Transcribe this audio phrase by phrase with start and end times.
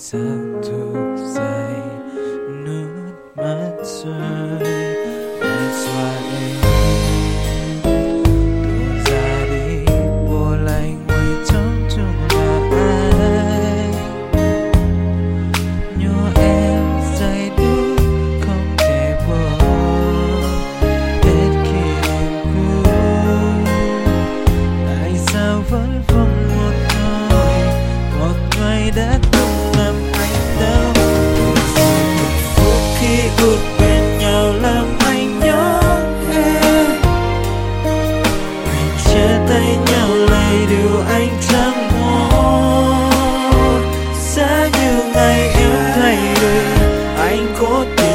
[0.00, 1.76] santuk to say
[3.36, 4.39] mein Sohn.
[47.62, 48.09] 我的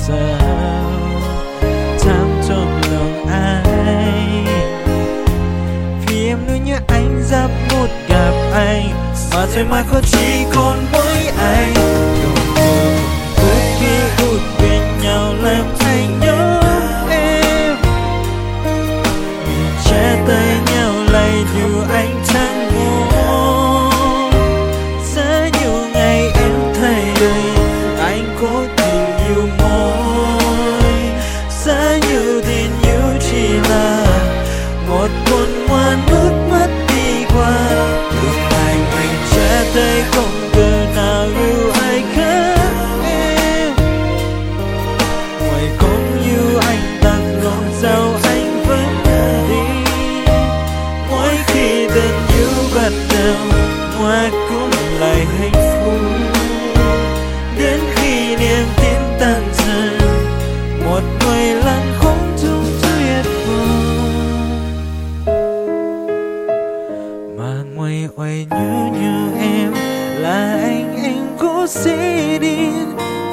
[0.00, 0.90] sao
[2.00, 3.64] Thắm trong lòng ai
[6.06, 8.90] Vì em nuôi nhớ anh giáp một gặp anh
[9.34, 11.74] Mà rồi mai có chỉ còn mỗi anh
[55.16, 56.00] phải hạnh phúc.
[57.58, 59.98] Đến khi niềm tin tan dần
[60.84, 63.76] một người lăn không trong tuyệt vọng
[67.38, 69.72] mà ngoài oai nhớ như em
[70.20, 72.68] là anh anh cũng sẽ đi.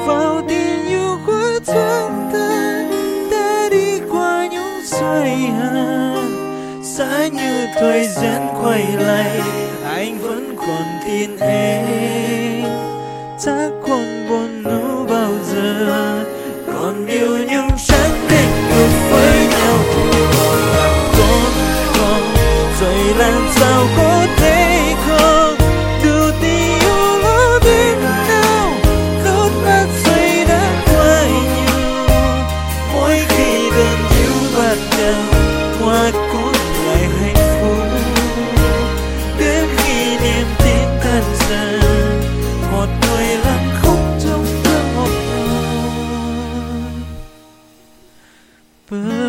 [0.06, 2.84] Vào tình yêu của chúng ta
[3.30, 6.30] ta đi qua những xoay hàng.
[6.84, 9.40] Xa như thời gian quay lại
[10.04, 12.64] anh vẫn còn tin em.
[13.38, 16.24] Chắc con buồn nó bao giờ
[16.66, 17.68] còn yêu những
[48.86, 49.23] but